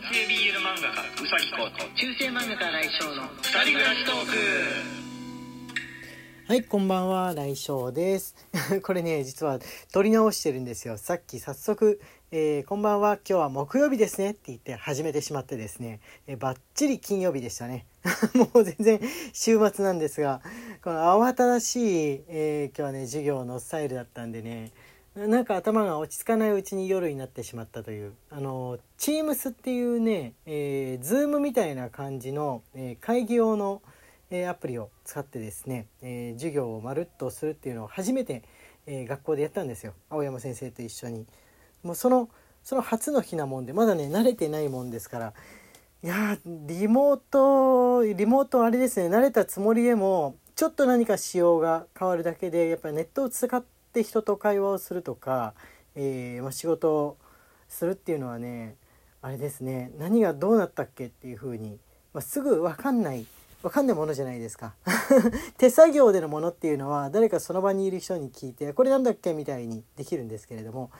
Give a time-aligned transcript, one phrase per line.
[0.00, 4.32] 男性 BL 漫画家うさぎこと中世漫画家来翔の二人暮らしトーク
[6.48, 8.34] はい、こんばんは、来翔です。
[8.82, 9.58] これね、実は
[9.92, 10.96] 撮り直してるんですよ。
[10.96, 12.00] さっき早速、
[12.30, 17.84] えーこんばんは、今日は木曜日ですねって言って始めてしまってですね、えーバッチリ金曜日でしたね。
[18.32, 19.00] もう全然
[19.34, 20.40] 週末なんですが、
[20.82, 24.72] この慌ただしい、えー今日はね、授業のスタイルだったんでね、
[25.16, 28.12] なんか頭が落ち着かないうちに夜になってしまったという。
[28.30, 33.82] あの Teams っていうね、えー、Zoom みたいな感じの、えー会議用の、
[34.30, 38.44] えーアプリを使ってですね、えー授業をまるっとするっていうのを初めて、
[38.86, 39.94] えー学校でやったんですよ。
[40.10, 41.26] 青山先生と一緒に。
[41.82, 42.28] もうその
[42.62, 45.32] その初の日なもんでまだね慣れてないもんですから。
[46.02, 55.54] いやリモートリモートあれですね慣れたつもりでもちょっと何か仕様が変わるだけでやっぱりネットを使って人と会話をするとか、
[55.94, 57.16] えーま、仕事を
[57.68, 58.76] するっていうのはね
[59.22, 61.78] あれですね何がどうなったっけっていうふうに、
[62.12, 63.26] まあ、すぐ分かんない
[63.62, 64.72] 分かんないものじゃないですか。
[65.58, 70.90] 手作業でのものっていうのは誰かその場にいる人に聞いてこれなんだっけみたいにできるんですけれども、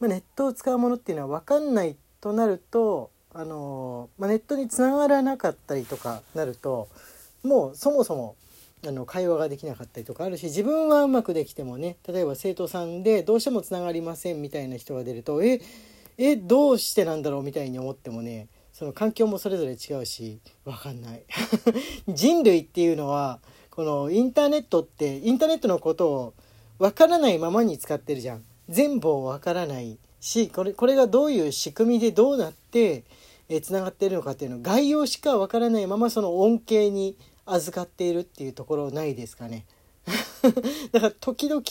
[0.00, 6.88] まあ、ネットを使うものっていうのは分かんないとなるとあの、まあ、ネットにつながらなかったりとかなると
[7.44, 8.34] もうそもそも
[8.86, 15.60] あの会話ができなかったりとかあるし自分はうまくできてもね例えば生徒さんでどうしてもつながりませんみたいな人が出るとえ
[16.16, 21.22] えどうしてなんだろうみたいに思ってもねその環境もそれぞれ違うし分かんない。
[22.08, 26.34] 人類っていうのはこのインターネットってインターネットのことを
[26.78, 28.44] 分からないままに使ってるじゃん。
[28.70, 33.04] 全部を分からないしこれこれがどういう仕組みでどうなって
[33.62, 37.16] つながってるのかっていうの概要しか分からないままその恩恵に
[37.52, 39.66] 預かっているっていうところないですかね。
[40.92, 41.62] だから時々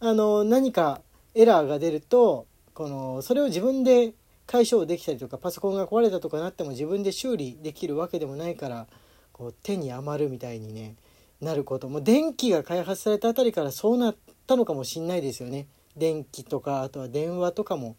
[0.00, 1.02] あの何か
[1.34, 4.14] エラーが出るとこのそれを自分で
[4.46, 8.86] 解消できたりとかパソコンが壊れたとかなっても自分で修理できるわけでもないから
[9.32, 10.96] こう手に余るみたいにね
[11.40, 15.66] なることもう電気が開発されたあたりからそうなったのかもしんないですよね。
[15.96, 17.96] 電気とかあとは電話とかも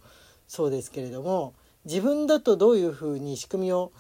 [0.48, 1.54] そうですけれども
[1.86, 3.92] 自分だとどういうふうに仕組みを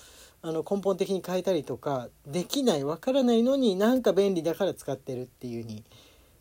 [0.42, 5.84] あの根本的に変えたりとかできないわからないのになんか便利だから使ってるっていう風に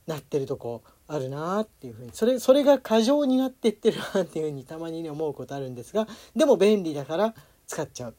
[0.07, 7.35] なってるとこあるなっていうふうにそれそれが過剰になってってるなっていうふうにたまにね思うことあるんですがでも便利だから
[7.67, 8.15] 使っちゃう。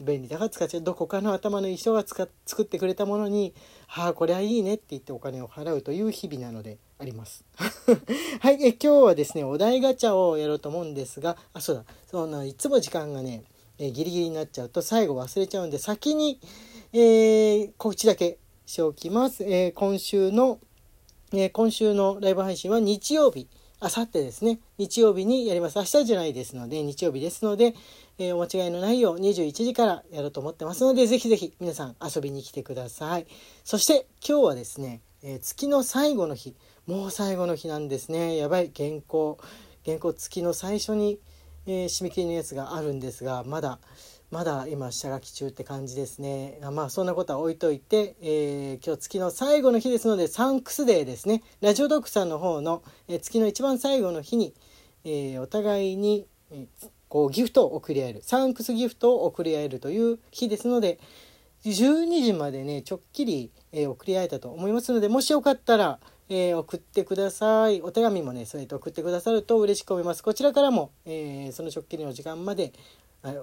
[0.00, 0.82] 便利だから使っちゃう。
[0.82, 2.28] どこかの頭のいい人が作
[2.62, 3.54] ってくれたものに
[3.86, 7.44] 「はあこれはいいね」って言ってお金を払うという日々なのであります。
[8.40, 11.84] はいえ今日はですねお題ガチャをやろうと思うんですがあそうだ。
[12.10, 13.44] そのいつも時間がね
[13.78, 16.40] えーギリギリになっちゃうと最後忘れちゃうんで先に、
[16.92, 19.44] えー告知だけしておきます。
[19.44, 20.58] えー今週の、
[21.32, 23.48] え今週のライブ配信は日曜日、
[23.80, 25.76] あさってですね、日曜日にやります。
[25.78, 27.74] 明日じゃないですので、日曜日ですので、
[28.18, 33.26] えーお間違いのないよう21時からやろうと思ってますので、ぜひぜひ皆さん遊びに来てください。
[33.64, 36.54] そして今日はですね、えー月の最後の日、
[36.86, 38.36] もう最後の日なんですね。
[38.36, 39.38] やばい、原稿。
[39.84, 41.18] 原稿月の最初に、
[41.66, 43.78] えー締め切りのやつがあるんですがまだ
[44.30, 46.58] まだ今下書き中って感じですね。
[46.62, 51.42] あまあそんなことは置いといて、えー今日月の最後の日ですのでサンクスデーですね。
[51.60, 54.54] ラジオドックさんの方の、えー月の一番最後の日に、
[55.04, 56.66] えお互いに、え
[57.08, 58.22] こうギフトを送り合える。
[58.24, 60.98] サンクスギフトを送り合えるという日ですので
[61.64, 67.82] 12時までねちょっきり、え送り合えたと思いますのでもしよかったら、えー送ってください。
[67.82, 70.22] お手紙もねそうやって送ってくださると嬉しく思います。
[70.22, 72.72] こちらからも、えーそのちょっきりの時間まで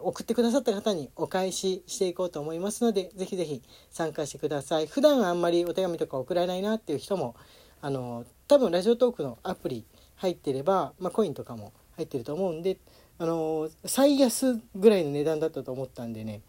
[0.04, 4.88] 送ってくださった方にお返ししていこうと思いますのでぜひぜひ参加してください。
[4.88, 7.36] 普段あんまりお手紙とか送らないなっていう人も
[7.82, 9.86] あの多分ラジオトークのアプリ
[10.18, 12.78] 入ってれば、まあ、コインとかも入ってると思うんで
[13.18, 16.42] あの最安ぐらいの値段だったと思ったんでね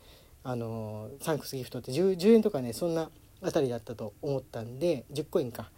[0.45, 3.11] あのサンクスギフトって 10, 10円とかねそんな
[3.41, 5.71] あたりだったと思ったんで10コインか。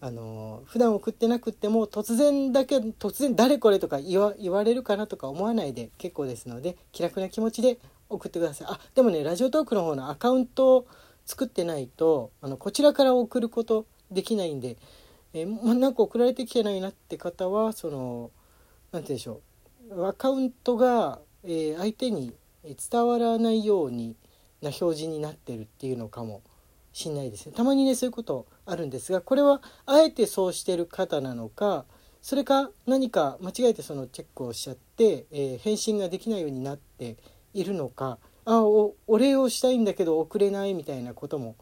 [0.00, 7.78] あの普段送ってなくっても突然だけ突然誰これとか言われるかなとか思わないで結構ですので気楽な気持ちで
[8.08, 8.66] 送ってください。
[8.70, 10.86] あでもねラジオトークの方のアカウントを
[11.24, 14.76] 作ってないとあのこちらから送ることできないんで、
[15.32, 18.30] えーまなんか送られてきてないなって方はその
[18.92, 19.40] なんて言うんでしょ
[19.90, 24.14] うアカウントが、えー相手に伝わらないように
[24.60, 26.42] な表示になってるっていうのかも
[26.92, 27.52] しんないですね。
[27.56, 31.84] たまにねそういうことあるんですがこれはあえてそうしてる方なのか
[32.20, 37.16] それか何か間違えてそのチェックをしちゃって、えー返信ができないようになって
[37.54, 41.56] いるのかあおお礼をしたいんだけど送れないみたいなことも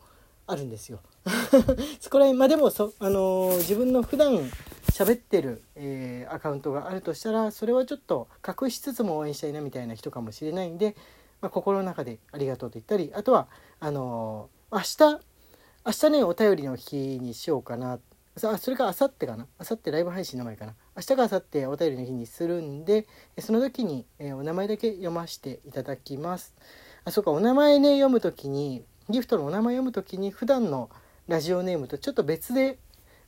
[0.46, 1.00] あるんですよ。
[2.00, 4.34] そこら辺まあでもそ、あのー自分の普段
[4.90, 10.96] 喋ってる、えーアカウントがあるとしたらそれはちょっと隠しつつも応援したいなみたいな人かもしれないんで
[11.44, 13.48] まあ、心の中でありがとうと言ったりあとは
[13.78, 15.20] あの明日
[15.86, 17.98] 明日ねお便りの日にしようかな。
[18.42, 19.46] あそれか明後日かな。
[19.60, 20.75] 明後日ライブ配信の前かな。
[20.96, 23.06] 明日か明後日お便りの日にするんで
[23.38, 26.54] その時に、えお名前だけ読ませていただきます。
[27.04, 30.88] あそうかお名前ね読む時にギフトのお名前読む時に普段の
[31.28, 32.78] ラジオネームとちょっと別で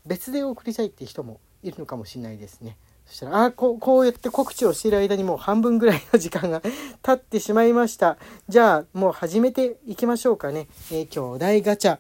[0.07, 2.79] 別で送りたいって人もいるのかもしれないですね。
[3.05, 6.63] そしたらあここうやって告知をしている間にもう半分ぐらいの時間が
[7.05, 8.17] 経ってしまいました。
[8.49, 11.99] じゃあもう始めていきましょうかね、えー、兄弟ガチャ。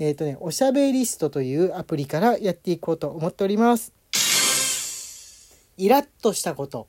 [0.00, 3.92] えっ、ー、とねおしゃべりストというアプリからやっていこうと思っております。
[5.76, 6.88] イラッとしたこと。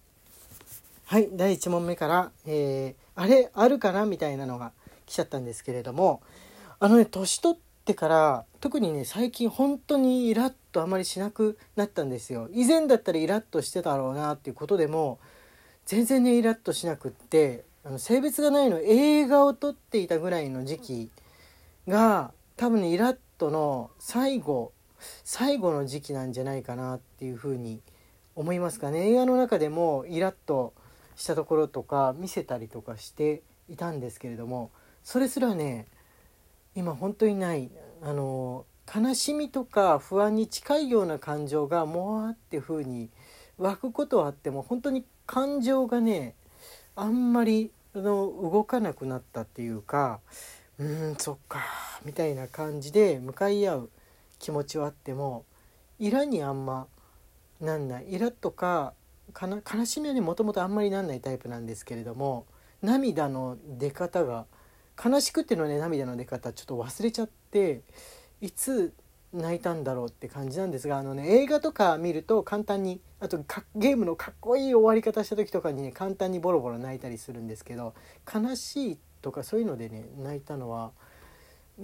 [1.06, 4.72] はい第1問目から、えー、あれあるかなみたいなのが
[5.06, 6.22] 来ちゃったんですけれども
[6.80, 12.48] あのね年取ってから特にね最近本当にイラッとあまりしなくなったんですよ。
[12.54, 15.19] 以前だったらイラッとしてたろうなっていうことでも
[15.86, 21.10] 全然ねイラッとしなくってあの性別がないの映画を撮っていたぐらいの時期
[21.90, 22.31] が
[22.62, 24.72] 多分ねイラッとの最後
[25.24, 27.81] 最後の時期なんじゃないかなっていうふうに
[28.36, 29.10] 思いますかね。
[29.10, 30.75] 映画の中でもイラッと
[31.16, 34.69] したところとか見せたりとかしていたんですけれども
[35.04, 35.88] それすらね
[36.75, 37.72] 今本当にない。
[38.04, 43.10] あの悲しみとか不安に近いような感情がもわっていうに
[43.58, 46.36] 湧くことはあっても本当に感情がね
[46.96, 50.19] あんまりの動かなくなったっていうか
[50.78, 51.60] うんそっか
[52.06, 53.89] みたいな感じで向かい合う
[54.39, 55.45] 気持ちはあっても
[56.00, 56.88] イラにあんま
[57.59, 58.13] なんない。
[58.13, 58.94] イラとか
[59.39, 62.45] 悲しみはねもともとあんまりなんないタイプなんですけれども
[62.81, 64.45] 涙の出方が
[65.03, 67.81] 悲しくってのね涙の出方ちょっと忘れちゃって
[68.42, 68.94] いつ
[69.33, 73.38] 泣いたんだろうって感じなんですがあのね映画とか見ると簡単にあと
[73.75, 77.94] ゲームのかっこいい終わり方した時とかにね簡単にボロボロ泣いたりするんですけど
[78.31, 80.92] 悲しいとかそういうのでね泣いたのは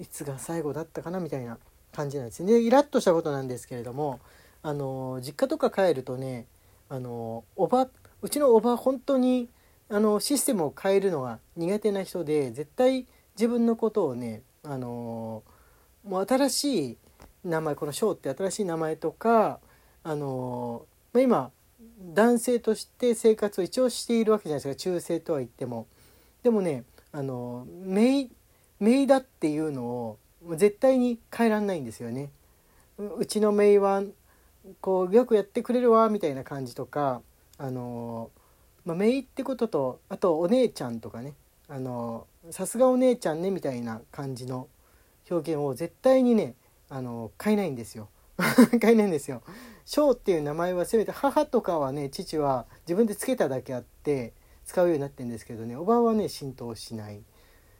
[0.00, 1.58] いつが最後だったかなみたいな
[1.92, 2.52] 感じなんですね。
[2.52, 4.20] でイラッとしたことなんですけれども
[4.62, 6.46] あの実家とか帰るとね
[6.88, 7.88] あのおば
[8.22, 9.48] うちのおば本当に
[9.88, 13.06] あのシステムを変えるのが苦手な人で絶対
[13.36, 15.42] 自分のことをねあの
[16.04, 16.98] もう新しい
[17.44, 19.60] 名前この「翔」って新しい名前とか
[20.02, 21.50] あの、まあ、今
[22.00, 25.86] 男性として生活を一応しているわけじゃないですか中性とは言っても。
[26.42, 28.30] でもねあのメイ
[29.06, 30.18] だっていうのを
[30.56, 32.30] 絶対に変えらんないんですよね。
[33.18, 34.02] うちのメイは
[34.80, 37.22] こうよくやってくれるわみたいな感じとか
[37.56, 38.30] あの、
[38.84, 41.34] まあ、メイってこととあとお姉ちゃんとかね
[41.68, 44.68] あのさすがお姉ちゃんねみたいな感じの
[45.30, 46.54] 表現を絶対にね
[46.88, 48.08] あの変えないんですよ
[48.80, 49.42] 変えないんですよ。
[49.84, 54.32] 翔っていう名前はせめて母とかはね父は自分で付けただけあって
[54.64, 57.22] 使うようになってるんですけどねおばはね浸透しない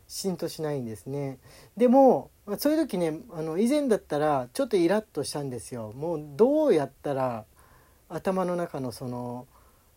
[0.08, 1.38] 浸透しないんですね
[1.76, 7.44] でもそういう時ねあの以前だったらちょっとイラッとしたんですよもうどうやったら
[8.08, 9.46] 頭の中のその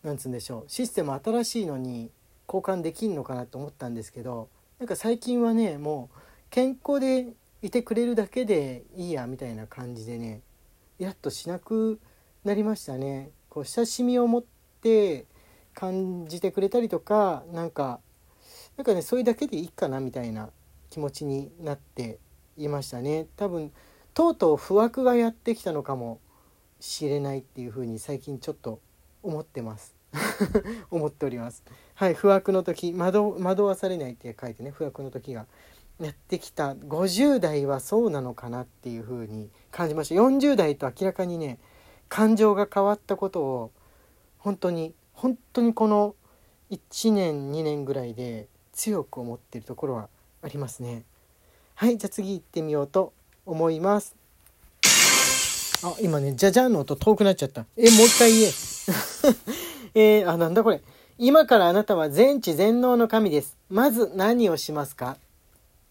[0.04, 2.12] なんつうんでしょうシステム新しいのに
[2.48, 4.50] 交換できんのかなと思ったんですけど
[4.80, 6.18] なんか最近はねもう
[6.50, 7.28] 健康で
[7.62, 10.42] いてくれるだけでいいやみたいな感じでね
[11.00, 12.00] イラッとしなく
[12.44, 13.30] なりましたね。
[13.50, 14.44] こう親しみを持っ
[14.82, 15.26] て
[15.74, 18.00] 感じてくれたりとかなんか
[18.78, 20.50] なんかねそれだけでいいかなみたいな
[20.90, 22.20] 気持ちになって
[22.58, 23.28] いましたね。
[23.38, 23.72] 多分
[24.14, 26.20] とうとう不惑がやってきたのかも
[26.80, 28.80] しれないっていうふうに最近ちょっと
[29.24, 29.96] 思ってます。
[30.92, 31.64] 思っております。
[31.96, 35.46] はい不惑の時惑惑わされないって書いてね不惑の時が
[36.00, 36.74] やってきた。
[36.74, 40.16] 50代はそうなのかなっていうふうに感じました。
[40.16, 41.60] 40代と明らかにね
[42.10, 43.72] 感情が変わったことを
[44.38, 46.16] 本当に本当にこの
[46.72, 50.10] 1年2年ぐらいで強く思ってるところは
[50.42, 51.04] ありますね。
[51.76, 53.14] はいじゃあ次行ってみようと
[53.46, 54.16] 思います。
[55.84, 57.66] あ今ねじゃじゃんの音遠くなっちゃった。
[57.78, 58.52] えもう一回言え。
[60.22, 60.82] えー、あなんだこれ。
[61.18, 63.58] 今からあなたは全知全能の神です。
[63.70, 65.18] まず何をしますか？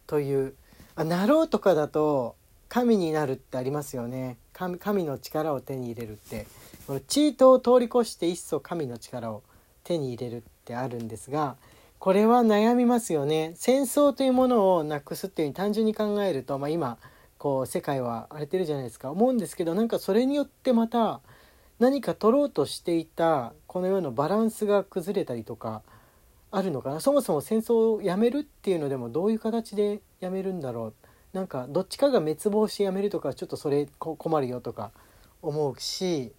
[0.06, 0.54] という。
[0.96, 2.34] あなろうとかだと
[2.68, 4.36] 神になるってありますよね。
[4.52, 6.46] 神神の力を手に入れるって。
[6.86, 9.42] このチートを通り越して一層神の力を
[9.84, 11.54] 手に入れるってあるんですが
[12.00, 13.52] これは悩みますよね。
[13.56, 16.96] 戦争というものをなくすっていううに単純に考えると、まあ、今
[17.36, 19.10] こう世界は荒れてるじゃないですか。
[19.10, 21.20] 思うんですけどなんかそれによってまた
[21.78, 25.82] 何か取ろうとしていたこの世のバランスが崩れたりとか
[26.50, 27.00] あるのかな。
[27.00, 30.94] そもそも戦争をやめるっていうのでもどういう形でやめるんだろ
[31.34, 31.36] う。
[31.36, 34.90] なんかどっちかが滅亡してやめるとかちょっとそれ困るよとか
[35.42, 36.32] 思うし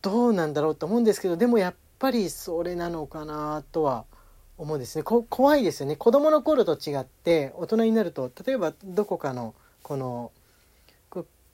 [0.00, 4.19] どうなんだろうと思うんですけどでもやっぱりそれなのかなとは思
[4.62, 5.02] 思うんですね。
[5.02, 5.96] こ怖いですよね。
[5.96, 10.32] 子供の頃と違って大人になると例えばどこかのこの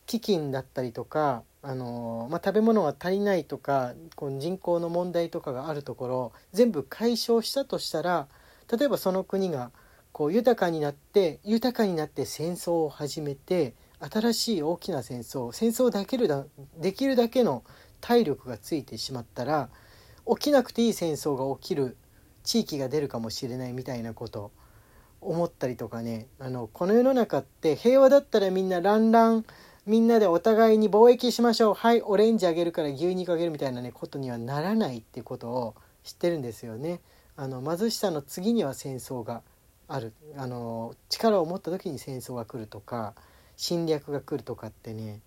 [0.07, 8.29] 飢饉だったりとかあの、まあ、食べ物が足りないとかこう人口の問題とかがあるところ全部解消したとしたら
[8.71, 9.71] 例えばその国が
[10.13, 16.45] こう豊かになって豊かになって戦争を始めて新しい大きな戦争戦争だけるだ
[16.79, 17.65] できるだけの
[18.01, 19.69] 体力がついてしまったら
[20.29, 21.97] 起きなくていい戦争が起きる
[22.47, 24.53] 地域が出るかもしれないみたいなこと
[25.21, 26.29] 思ったりとかね。
[26.39, 29.45] あのこの世の中って平和だったらみんなランラン
[29.85, 31.75] みんなでお互いに貿易しましょう。
[31.75, 35.75] はいオレンジあげるから牛肉あげるみたいなねことにはならないっていうことを
[36.05, 37.01] 知ってるんですよね。
[37.37, 39.43] あの貧しさの次には戦争が
[39.89, 40.13] ある。
[40.37, 43.15] あの力を持った時に戦争が来るとか
[43.57, 45.21] 侵略が来るとかってね。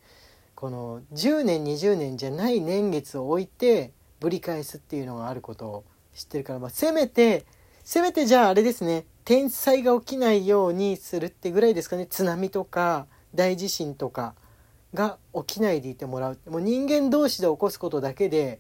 [0.56, 7.46] この10年20年じゃない年月を置いてぶり返すっていうのがあることを知ってるから、まあ、せめて
[7.84, 9.06] せめてじゃああれですね。
[9.26, 12.06] 天災が起きないようにするってぐらいですかね。
[12.06, 14.34] 津波とか大地震とか
[14.94, 16.40] が起きないでいてもらう。
[16.50, 18.60] もう人間同士で起こすことだけで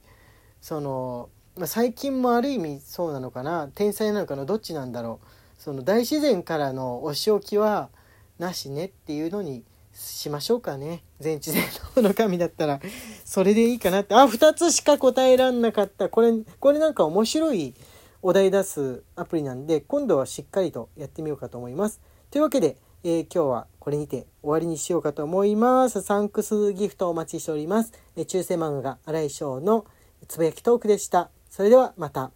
[0.61, 3.69] その、まあ、最近もある意味そうなのかな？
[3.73, 4.45] 天災なのかな？
[4.45, 5.27] どっちなんだろう？
[5.61, 7.89] その大自然からのお仕置きは
[8.37, 9.63] なしねっていうのに
[9.99, 11.03] しましょうかね。
[11.19, 11.63] 全知全
[11.97, 12.79] 能の神だったら。
[13.25, 14.15] それでいいかなって。
[14.15, 16.09] あ2つしか答えらんなかった。
[16.09, 17.73] これこれなんか面白い
[18.21, 21.99] お題出すアプリなんで今度はしっかりとやってみようかと思います。
[22.31, 26.01] というわけで、えー、今日はこれにて終わりにしようかと思います。
[26.01, 29.85] サンクスギフトお待ちしております、えー、中世漫画が新井翔の
[30.27, 31.29] つぶやきトークでした。
[31.49, 32.31] それではまた。